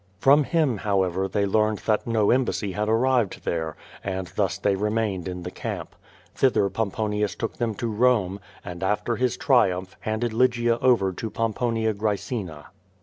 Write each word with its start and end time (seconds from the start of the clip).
From 0.17 0.45
him, 0.45 0.77
however, 0.77 1.27
they 1.27 1.45
learned 1.45 1.77
that 1.85 2.07
no 2.07 2.31
embassy 2.31 2.71
had 2.71 2.89
ar 2.89 2.97
rived 2.97 3.43
there, 3.43 3.77
and 4.03 4.25
thus 4.35 4.57
they 4.57 4.75
remained 4.75 5.27
in 5.27 5.43
the 5.43 5.51
camp. 5.51 5.95
Thither 6.33 6.71
Pomponius 6.71 7.35
took 7.35 7.57
them 7.57 7.75
to 7.75 7.95
Home, 7.97 8.39
and 8.65 8.81
after 8.81 9.17
his 9.17 9.37
triumph 9.37 9.95
hand 9.99 10.23
ed 10.23 10.33
Lygia 10.33 10.79
over 10.79 11.13
to 11.13 11.29
Pomponia 11.29 11.93
Graecina. 11.93 12.69